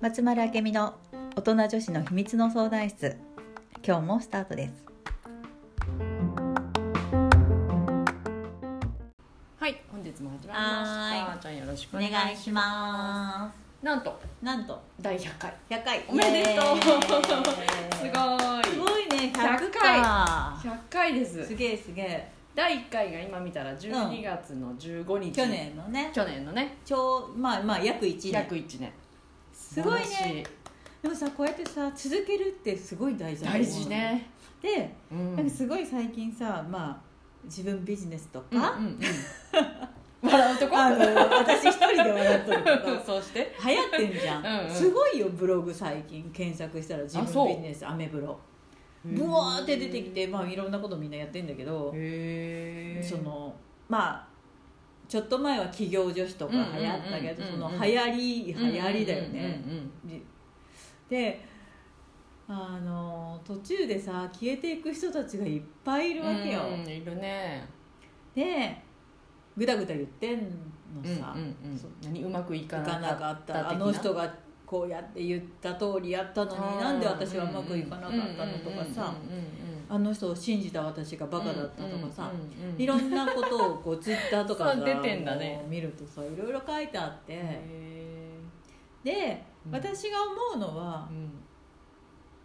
[0.00, 0.94] 松丸明美の
[1.34, 3.16] 大人女子の秘密の相談室。
[3.84, 4.86] 今日もスタートです。
[9.58, 11.32] はい、本日も始まりました。
[11.32, 13.52] はちゃんよろしくおお願いしま
[13.82, 13.84] す。
[13.84, 14.16] なんと？
[14.40, 14.80] すなんと？
[15.00, 15.52] 第100回。
[15.70, 16.04] 100回。
[16.08, 16.76] おめでとう。
[16.86, 16.94] すご
[18.60, 18.64] い。
[18.64, 19.32] すごいね。
[19.34, 20.00] 100 100回。
[20.00, 21.46] 100回です。
[21.48, 21.54] す。
[21.56, 25.30] げえすげえ第1回が今見たら12月の15日。
[25.30, 25.46] 去。
[25.46, 26.10] 年のね。
[26.12, 28.32] 去年のね、ちょうまあまあ約1年。
[28.32, 28.92] 約1年。
[29.52, 30.44] すごいね。
[31.00, 34.28] でもさこうやってさ続けるってすごい大事だ大事ね。
[34.60, 35.36] でうん。
[35.36, 37.00] なんかすごい最近さまあ
[37.44, 38.98] 自分ビジネスとうんうんか、うん。
[40.28, 40.76] 笑うとこ？
[40.76, 40.96] あの
[41.36, 43.00] 私一人で笑っとるけど。
[43.06, 43.54] そうして。
[43.64, 44.44] 流行ってんじゃん。
[44.44, 44.74] うんうん。
[44.74, 48.36] すごいよブログ最近検索したら自分ビジネスアメブロ
[49.04, 51.90] ブワーって出てきてまあいろんなことみんなやってんだけど
[53.02, 53.54] その
[53.88, 54.28] まあ
[55.08, 59.62] ちょっと前は企業女子とか流行ったけどその流行り流行りだよね。
[60.04, 60.20] で
[61.08, 61.48] で
[62.46, 66.62] あの途中でさ消えていく人たちがいっぱいいるわけよ。
[66.62, 67.66] うんいるね。
[68.34, 68.82] で
[69.56, 71.78] ぐだぐだ言ってんのさ、うんうんうん。
[71.78, 71.90] そう。
[72.02, 74.32] 何うまくいかなかったあの人が
[74.68, 79.14] こうやって言った通りやったのになんで私はうまくいかなかったのとかさ
[79.88, 82.30] あの人を信じた私がバカだったとかさ
[82.76, 85.64] いろんなことをこうツイッターとか そう出てんだね。
[85.70, 87.32] 見るとさいろいろ書いてあって。
[87.32, 88.40] へ
[89.02, 89.72] でうん。
[89.72, 91.30] 私が思うのはーうん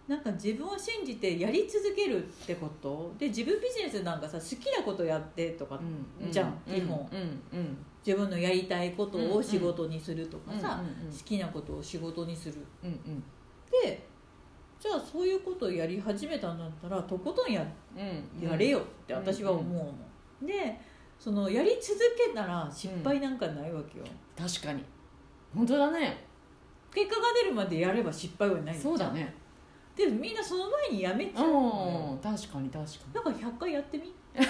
[0.08, 3.14] なんか自分を信じてやり続けるってこと？
[3.18, 5.80] で自分ビジネスなんかさ好きなことやってとか
[6.22, 6.32] うん。
[6.32, 7.08] じゃん基本。
[7.12, 7.60] うん。
[7.60, 7.78] うん。
[8.06, 11.18] 自分のやりたいことを仕事にするとかさうんうんうん。
[11.18, 12.56] 好きなことを仕事にする。
[12.84, 13.24] うんうん。
[13.72, 14.06] で
[14.80, 18.50] じゃあそういうことをやり始めたんだったらとことんやうん。
[18.50, 20.78] やれよって私は思うの、で
[21.18, 24.06] そのやり続けたら失敗なんかないわけよ、
[24.38, 24.84] 確かに。
[25.56, 26.26] 本当だね。
[26.94, 29.34] 結果が出るまでやれば失敗はないそうだね
[29.96, 31.50] でもみんなその前にやめちゃう。
[31.50, 33.14] うのん確かに確かに。
[33.14, 34.14] だから100回やってみ？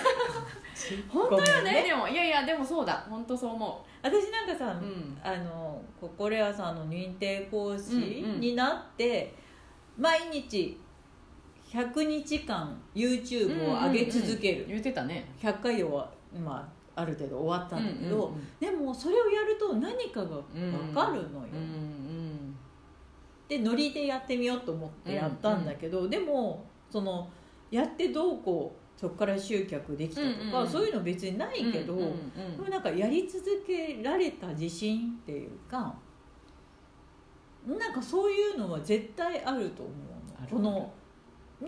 [1.09, 1.83] 本当よね。
[1.83, 3.05] でもいやいやでもそうだ。
[3.09, 5.17] 本当そう思私なんかさ、ううん。
[5.21, 8.39] あのここれはさんの認定講師うんうん。
[8.39, 9.33] になって、
[9.97, 10.79] 毎日
[11.69, 15.29] 100日間 YouTube を上げ続ける、言ってたね。
[15.41, 16.57] 100回では、ま
[16.95, 21.61] あ、ある程度終わったんだけど、うんうんでもそれをやると何かが分かるのよ、うんう
[21.99, 22.02] ん
[23.47, 27.29] でノリでやってみようと思ってやったんだけど、でもその
[27.71, 30.69] やってどうこうそこから集客できたとか、うんうんうん。
[30.69, 35.93] そういうの別にないけど、うんうんうんでもなんかやり続けられた自信っていうか
[37.65, 40.91] なんかそういうのは絶対あると思うこの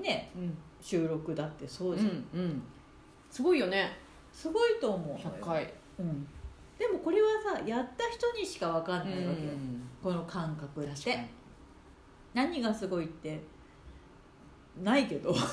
[0.01, 0.57] ねうん。
[0.81, 2.63] 収録だってそううじゃん、んうん。
[3.31, 3.97] すごいよね。
[4.31, 5.19] すごいと思うのよ。
[5.19, 5.73] 100回。
[5.97, 6.27] うん、
[6.77, 7.27] でもこれは
[7.57, 10.91] さやった人にしか分かんないわけよ、うんこの感覚って。
[10.91, 10.95] に
[12.35, 13.39] 何がすごいって
[14.83, 15.33] ないけど。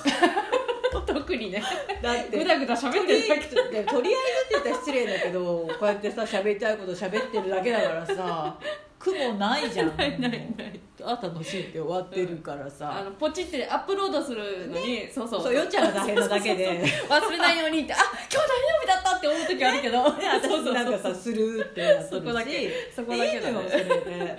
[1.06, 1.62] 特にね。
[2.02, 2.38] だって。
[2.38, 8.58] ぐだぐだ喋ってるだけとりあえずって言ったら失礼だけどこうやってさ喋りたいこと喋ってるだけだからさ
[8.98, 9.94] 苦もないじゃん。
[9.96, 10.80] ないないない。
[11.04, 15.42] あ楽しいって終わってるからあさ、のポチってアップロードするのに、そうそう。
[15.42, 16.84] そうよっちゃんが大変なだけで。
[17.08, 22.28] 忘れないようにってあ今日大丈夫だったって思う時あるけど、で 私なんかさスルーってやっとるし。
[22.28, 24.38] そこだけそこだけだね。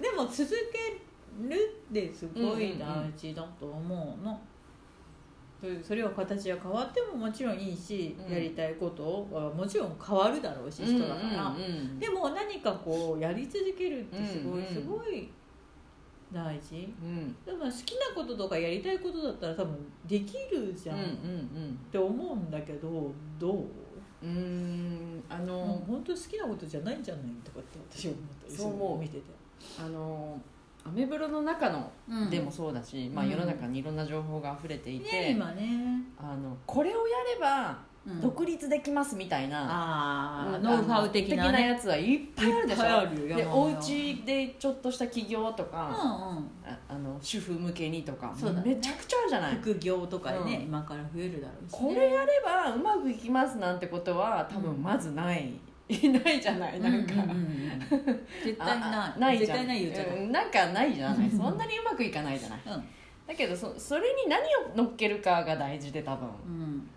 [0.00, 1.09] でも続け
[1.48, 4.40] るってすごい大事だと思うの、
[5.62, 8.32] でそれは形が変わってももちろんいいし、うん。
[8.32, 15.30] やりたいことはもちろん変わるだろうし人だから、うんでも何かこうやり続けるってすごい、すごい
[16.32, 16.94] 大事。
[17.02, 17.36] うん。
[17.44, 19.76] でも好きなこととかやりたいことだったら多分
[20.06, 21.78] できるじゃん、うんっうん。
[21.90, 23.66] て思うんだけどどう？
[24.22, 27.24] うんあの、本当好きなことじゃないんじゃない？
[27.42, 28.98] とかって私は思ったりするそう思う。
[28.98, 29.22] 見てて、
[29.82, 30.40] あの
[30.84, 32.30] アメブロの中のうん。
[32.30, 38.20] でもそうだし、まあ、うん世の中にいろんな情報が溢れていて、ね今ね、あのこれをやればうん。
[38.22, 41.68] 独立できますみたいな、ああうんノウハウ的なね。
[41.68, 43.36] やつはいっぱいあるでしょ。
[43.36, 46.70] でお家でちょっとした起業とうんか、うん。
[46.70, 48.62] ああの主婦向けにとかね。
[48.64, 49.56] めちゃくちゃあるじゃない？
[49.56, 50.62] 副業とかね、うん。
[50.62, 55.52] 今から増えるだろうし、ね、これやればうまくいきますなんてことは多分まずない、
[56.08, 57.36] ないじゃないなんか、うんうんうん。
[57.36, 59.58] うん絶対なないじゃん。
[59.58, 61.30] 絶対ない言っちゃなんかないじゃない。
[61.30, 62.60] そんなにうまくいかないじゃない。
[63.26, 66.28] だけどそそれに何を乗っけるかが大事で多分。
[66.46, 66.88] うん。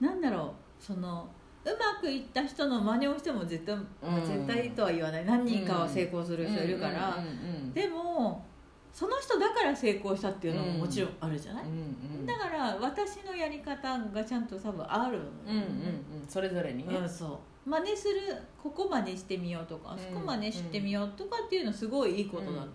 [0.00, 0.82] うん、なんだろう。
[0.82, 1.28] その
[1.64, 4.24] うまくいった人の真似をしても絶対、まあうん。
[4.24, 5.24] 絶対とは言わない。
[5.24, 8.44] 何人かは成功する人いるから、うんうんうんうんでも
[8.92, 12.26] その人だから成功したっていうのももちろんあるじゃない、うんうん。
[12.26, 15.18] だから私のやり方がちゃんと多分ある。
[15.46, 16.24] うんうんうん。
[16.28, 18.20] それぞれにね、うん、そう真似する
[18.60, 22.68] ここ真似してみようとか、うんそこ真似してみようとかっていうのすごいいいことだうん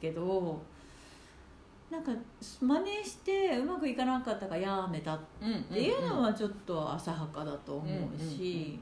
[0.00, 0.60] けど、
[1.90, 5.20] なんか真似してうまくいかなかったからやめたっ
[5.70, 8.80] ていうのはちょっと浅はかだと思うし、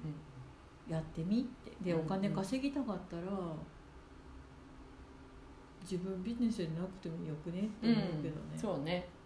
[0.89, 1.73] やってみって。
[1.83, 3.23] でうんお金稼ぎたかったら
[5.83, 9.22] 自分ビジネスじゃなくてもよくねって思うけどね、そうねうん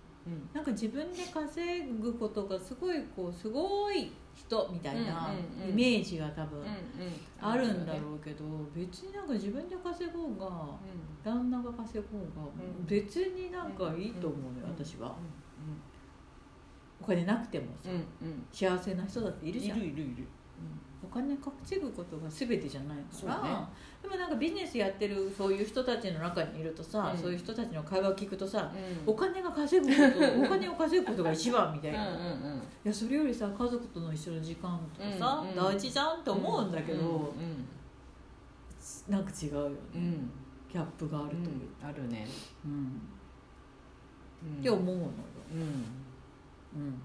[0.52, 5.70] なんか自分で稼ぐことがすごいこうすごい人みたいなうんうんうん。
[5.70, 6.72] イメージが多分うんうん。
[7.40, 8.44] あるんだろうけど
[8.74, 10.50] 別になんか自分で稼ごうが
[11.24, 12.86] 旦那が稼ごうがうん。
[12.86, 14.84] 別になんかいいと思うようん。
[14.84, 15.16] 私は。
[17.00, 17.96] お金なくてもさうん
[18.26, 18.46] うん。
[18.50, 19.78] 幸せな人だっているじゃん。
[19.78, 20.26] いるいるいる
[21.02, 23.66] お金稼ぐことが全てじゃないから、ね。
[24.02, 27.20] でもなんかビジネスやってるそういう人たちの中にいるとさ、うん。
[27.20, 28.72] そういう人たちの会話を聞くとさ、
[29.06, 29.12] うん。
[29.12, 32.62] お金が稼ぐこと お金を稼ぐことが一番みたいな、いうんうんうん。
[32.84, 37.66] やそれよりさ家族との一緒の時間とかさ、うんうん大事じゃんって思うんだけど、うん
[39.08, 40.02] なんか違うよね、うん。
[40.02, 40.30] うん
[40.72, 42.26] ギャップがあるという、あるね。
[42.64, 43.00] うん。
[44.44, 44.60] うん。
[44.60, 45.08] って思うのよ、
[45.52, 45.60] うん。
[46.80, 47.02] うん、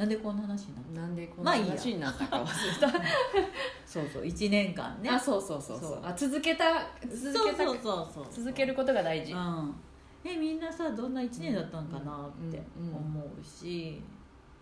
[0.00, 1.00] なんでこんな話になった？
[1.02, 2.98] なんでこんな話になったか忘れた。
[3.84, 5.10] そうそう1年間ね。
[5.10, 6.06] あそうそうそうそそうう。
[6.06, 6.64] あ続けた
[7.06, 9.32] 続けたそうそうそう続けることが大事。
[9.34, 9.74] うん、
[10.24, 14.00] えみんなさどんな1年だったんかなってうんうん思うし、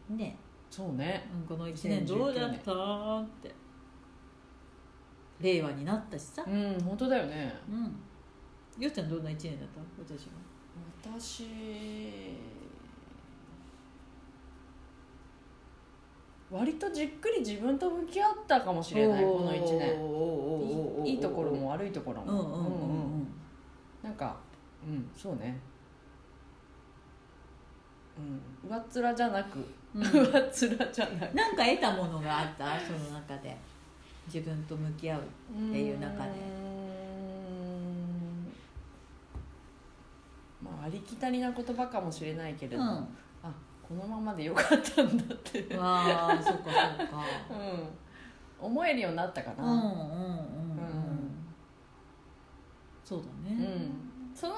[0.08, 0.36] ね、
[0.68, 1.30] そうね。
[1.32, 3.20] うん、この1年どうだった？
[3.20, 3.54] って。
[5.40, 6.42] 令和になったしさ。
[6.44, 7.54] うん本当だよね。
[7.70, 8.82] うん。
[8.82, 9.80] よっちゃんどんな1年だった？
[10.16, 10.32] 私は。
[11.00, 11.44] 私
[16.50, 21.06] 割とじっくり自分と向き合ったかもしれないこの1年。
[21.06, 23.24] いいところも悪いところも。
[24.02, 24.36] なんか
[24.86, 25.58] うんそうね。
[28.16, 28.70] うん。
[28.70, 29.58] 上っ面じゃなく
[29.94, 30.02] うん。
[30.02, 30.50] 上っ面
[30.92, 31.34] じゃなく。
[31.34, 32.80] なんか得たものがあった？
[32.80, 33.56] その中で。
[34.26, 35.24] 自分と向き合うっ
[35.72, 36.30] ていう中で。
[40.62, 42.88] まあありきたりな言葉かもしれないけれど、うん。
[42.88, 43.06] あ
[43.88, 46.64] このままでよかったんだって、うん、わあそっか
[46.98, 47.24] そっか。
[48.60, 49.98] 思えるようになったかな、うんうんうんうんうん。
[53.02, 53.58] そうだうん。
[53.58, 53.88] ね
[54.34, 54.54] その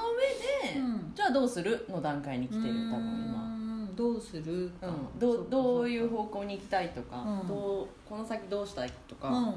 [0.64, 1.12] 上で、うん。
[1.14, 2.62] じゃあどうするの段階に来てる？
[2.62, 7.48] 多分今、今どうするか、うん、どうどういう方向に行きたいとか、うん。
[7.48, 9.50] どうこの先どうしたいとか、うんうんうん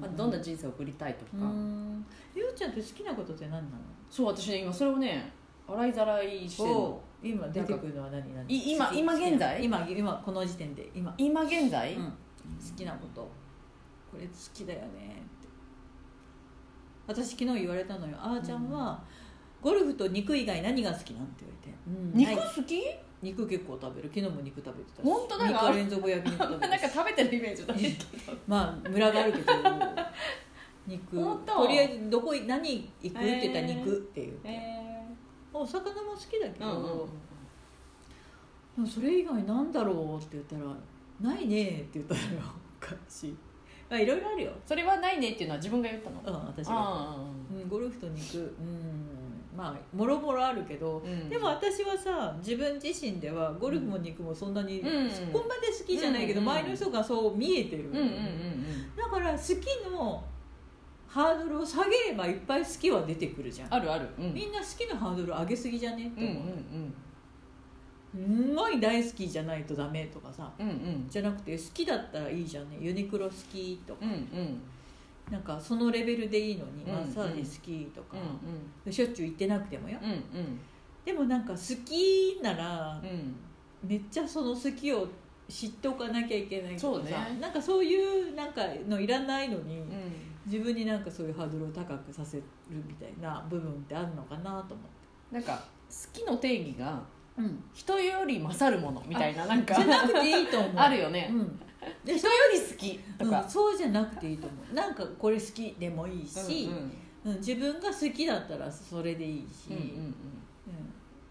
[0.00, 2.06] まあ、どんな人生を送りたいとか、うん。
[2.34, 3.66] ゆうちゃんって好きなことって何なの？
[4.10, 5.32] そう私ね今それをね
[5.68, 6.74] 洗いざらいしてるの？
[6.80, 8.34] お今出てくるのは何？
[8.34, 8.46] 何？
[8.54, 9.62] い今今現在？
[9.64, 10.90] 今今この時点で。
[10.94, 12.04] 今、今現在、うん。
[12.06, 12.12] 好
[12.76, 13.22] きなこと。
[14.10, 14.86] これ好きだよね。
[14.86, 14.88] っ
[15.42, 15.48] て。
[17.06, 18.16] 私昨日言われたのよ。
[18.18, 19.02] あーちゃんは、
[19.60, 21.26] ゴルフと肉以外何が好きなん？
[21.28, 21.54] て言わ
[22.16, 22.54] れて、はい肉？
[22.56, 22.82] 好き、
[23.20, 24.08] 肉結構食べる。
[24.14, 25.04] 昨日も肉食べてたし。
[25.04, 25.56] 本当だよ。
[25.58, 27.94] 3日連続焼き肉食べて なんか食べてるイメージだけど
[28.46, 29.52] まあムラがあるけど。
[30.86, 31.16] 肉。
[31.44, 33.18] とりあえずどこ何行く？
[33.18, 34.77] って言ったら肉って言って、え
[35.52, 37.08] お魚も好きだけど、うんうん
[38.76, 40.72] でもそれ以外なんだろうって言ったら
[41.20, 42.20] 「ないね」って言ったら
[42.80, 43.36] おかしい。
[43.90, 44.52] まあいろいろあるよ。
[44.64, 46.20] それはないねっていうのは自分が言ったの？
[46.24, 47.16] うん私が、あ
[47.50, 48.38] うん、ゴルフと肉。
[48.38, 51.28] うんまあもろもろあるけど、あ、うん。
[51.28, 55.10] でも私はさ自分自身ではゴルフも肉もそんなに、うん。
[55.10, 58.96] そこまで好きじゃないけど、うん周りの人がそう見えてる、うんうんうん。
[58.96, 60.22] だから好きの
[61.08, 63.74] ハードルを下げればいっぱい好きは出てくるじゃん。
[63.74, 64.08] あるある。
[64.18, 64.34] うん。
[64.34, 66.06] みんな好きなハードル上げすぎじゃね？
[66.06, 66.24] ってう。
[66.24, 66.94] んうん
[68.14, 70.50] 思う、すごい大好きじゃないとダメとかさ。
[70.58, 70.74] うんうん。
[70.74, 72.76] うんじゃなくて好きだったらいいじゃんね。
[72.80, 74.60] ユニクロ好きとか、うんうん。
[75.30, 78.16] なんかそのレベルでいいのに、うんマッサージ好きとか。
[78.86, 78.92] う、ん。
[78.92, 79.98] しょっちゅう行ってなくてもよ。
[80.02, 80.60] うんうん。
[81.04, 83.34] でもなんか好きならうん。
[83.88, 85.08] めっちゃその好きを
[85.48, 87.38] 知っておかなきゃいけないとかさ、そうね。
[87.40, 87.96] なんかそうい
[88.30, 89.88] うなんかのいらないのに、うん
[90.50, 94.74] 自分になんかそういうハードルを高くさせるみたいな部分ってあるのかなと思って。
[95.30, 97.02] なんか好きの定義が
[97.38, 99.74] うん、人より勝るものみたいななんか。
[99.76, 100.72] じゃなくていいと思う。
[100.76, 101.30] あるよね。
[101.32, 101.60] うん、
[102.04, 103.42] で人より好きとか。
[103.42, 104.74] うん、そうじゃなくていいと思う。
[104.74, 106.68] なんかこれ好きでもいいし、
[107.24, 107.38] うんうん。
[107.38, 110.14] 自分が好きだったらそれでいいし、うんうんうん。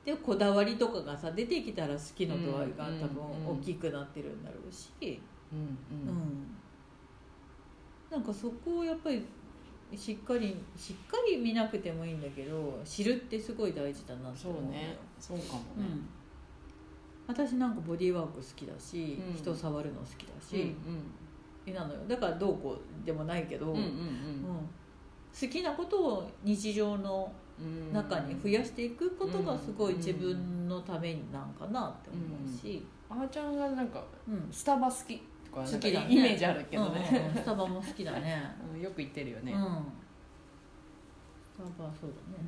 [0.06, 5.20] でこだわりとかがさ出てきたら好きの度合いが多うん分大きくなってるんだろうし、
[5.52, 6.08] うんうん。
[6.08, 6.57] うん
[8.10, 9.26] なんかそこをやっぱり
[9.96, 14.68] しっかりしっかり見なくてもいいんだけど知るってすごい大事だなってそう思うの。
[14.70, 14.98] よね。
[15.20, 15.66] そうかもね。
[15.78, 16.08] うん、
[17.28, 19.36] 私なんかボディーワーク好きだし、うん。
[19.36, 22.00] 人触るの好きだうんし、なのよ。
[22.08, 23.84] だからどうこうでもないけど、うんうんうん。
[23.84, 23.94] うん。
[25.40, 27.32] 好きなことを日常の
[27.94, 34.48] 中に増やしていくことがすごい自分のためになんかなって思うし、あーちゃんがなんかうん。
[34.52, 36.08] スタバ好き好きだね。
[36.10, 38.56] イメージあるけどね、うんうんスタバも好きだね。
[38.74, 39.60] うんよく言ってるよね、うん。
[39.60, 42.44] スタバそうだね。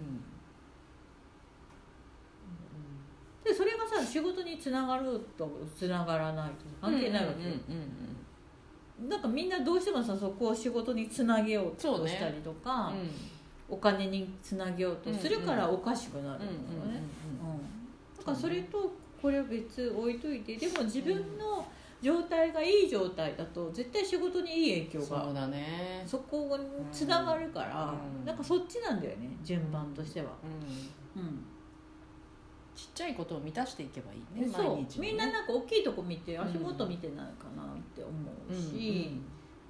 [3.43, 13.09] でそれがさ仕事につながるとつながらないと関係ないわけよ、うんうんうんなんかみんなどうしてもさそこを仕事につなげようとしたりとか、うん
[13.71, 16.95] お金につなげようとするからおかしくなるんだよね、うんうんうん。
[16.95, 17.01] うん。
[18.17, 18.91] だからそれと
[19.21, 21.67] これは別置いといてでも自分の
[22.01, 26.03] 状態がいい状態だと絶対仕事にいい影響がそうだね。
[26.05, 28.25] そこにつながるから、うん。
[28.25, 30.27] なんかそっちなんだよね順番としては、
[31.15, 31.21] うん。
[31.21, 31.45] うん。
[32.73, 34.75] ちっちゃいことを満たしていけばいいねそう。
[34.75, 35.09] 毎日ね。
[35.09, 38.11] みんななんか大きいとこ見て足元見てないかなって思
[38.49, 39.11] うし、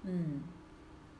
[0.06, 0.44] うん。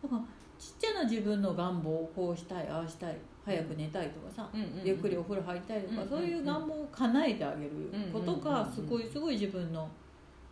[0.04, 0.22] だから
[0.60, 4.62] ちっちゃな自分の願望をこうしたいああしたい早く寝たいとかさ、うん。
[4.62, 7.72] うんうんゆっくりお風呂入りたいとか、うんそういう願望を叶えてあげる
[8.14, 9.90] ことがすごいすごい自分の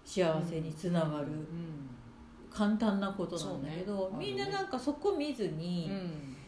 [0.07, 1.25] 幸せにつながる。
[1.25, 1.87] うん
[2.49, 5.57] 簡単なことなんだけど、みんななんかそこ見ずうん。
[5.59, 5.91] に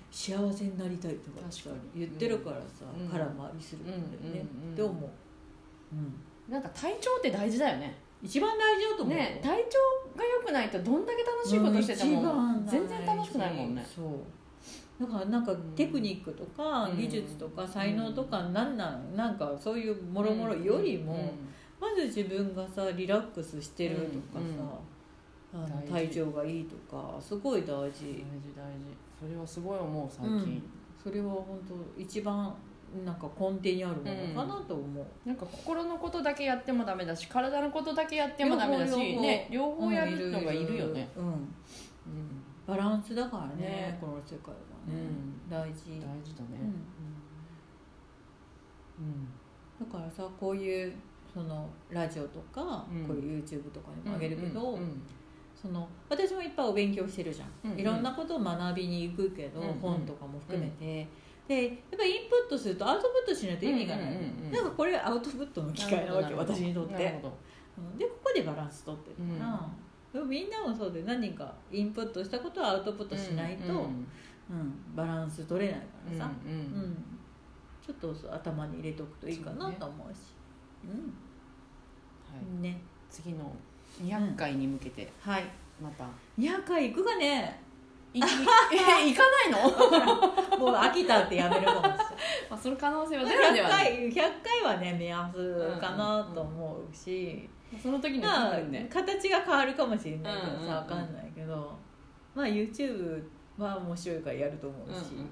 [0.10, 3.08] 幸せになりたいとか言ってるからさ、うん。
[3.08, 4.00] 空回りするんだよ
[4.34, 5.10] ね、うんって思う、
[5.94, 7.96] うん、なんか体調って大事だよね。
[8.24, 9.24] 一番大事だと思うよ。
[9.24, 13.88] ね体調が良くないとどんだけ楽しいことしててうんも全然楽しくないもんね。
[13.96, 15.04] そう。
[15.06, 16.98] だからなんかテクニックとかうん。
[16.98, 21.34] 技術とか才能とかなんなんなんかそういうもろもろよりも
[21.80, 24.80] まず自分がさリラックスしてるとかさ
[25.54, 25.92] あの大事。
[25.92, 28.06] 体調がいいとかすごい大大事事
[28.56, 28.96] 大事。
[29.20, 30.44] それはすごい思う最うん。
[30.44, 30.64] 近
[31.02, 32.54] それは本当一番
[33.06, 35.06] なんか根底にあるものかなと思う。
[35.26, 41.08] なんか心のことだけやってもダメだし体のことだけやってもダメだし両方ね両方やるのがいるよね。
[41.16, 41.44] うんうん。
[42.68, 43.98] バランスだからねね。
[44.00, 44.94] この世界はね。
[44.94, 45.50] うん。
[45.50, 46.00] 大事。
[46.00, 46.60] 大事だね。
[49.00, 49.06] うん。
[49.06, 49.28] うん。
[49.80, 50.94] だからさこういう
[51.34, 53.06] そのラジオとか、うん。
[53.06, 55.02] こういう YouTube とかにもあげるけど、うんうん
[55.62, 57.80] その私もいっぱいお勉強してるじゃん、うんうん。
[57.80, 59.74] いろんなことを学びに行くけど、うんうん。
[59.74, 61.06] 本とかも含めて、
[61.50, 64.46] でやっぱりインプットするとアウトプットしないと意味がない、うんうんうん。
[64.46, 66.98] うんなんかこれアウトプットの機会なわけ私にとって。
[67.98, 69.70] でここでバランス取ってるから、
[70.14, 74.06] でもみんなもそうで何かインプットしたことをアウトプットしないと、うんうん
[74.96, 76.98] バランス取れないからさ、うんうんうん。
[77.86, 80.18] ちょっと頭に入れとくといいかなと思うし。
[80.18, 80.38] う,、
[80.88, 82.62] はいん。
[82.62, 82.80] ね。
[83.10, 83.52] 次の
[84.02, 85.44] 200回に向けてはい。
[85.82, 86.06] また。
[86.38, 87.60] 200回行くかね
[88.14, 89.14] い 行かない
[89.52, 89.60] の？
[90.58, 91.98] もう飽きたってやめるかもしれない。
[92.50, 93.86] まあその可能性はゼロで100はない。
[93.86, 97.48] 回 ,100 回はね目安かなと思うし、
[97.82, 101.78] その時まあ分で形が変わるかもしれないけどうんうんうんさ分かんないけど、
[102.34, 103.24] まあ YouTube
[103.60, 105.30] は面白いからやると思うし、うんうん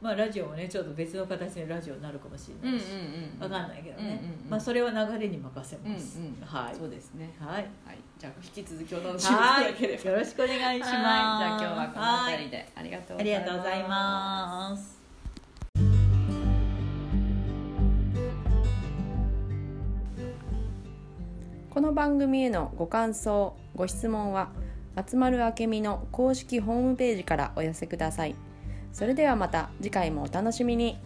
[0.00, 7.34] まあラジオもねちょっと別の形のラジオになるかもしれないし、ん分かんないけどね、まあそれは流れに任せます、うんうんはいそうですね。
[7.40, 7.66] はい。
[7.84, 7.98] はい。
[8.18, 9.72] じゃあ引き続きお楽しみいたはい。
[9.72, 10.92] だければよろしくお願いします。
[10.92, 10.98] はい。
[10.98, 12.68] じゃあ今日はこの辺りで。
[12.76, 14.98] ありがとうありがとうございます。
[21.70, 24.50] この番組へのご感想ご質問は
[24.96, 28.34] 松丸明美の公式ホームページからお寄せください
[28.98, 30.98] それではまた次回もお楽しみに。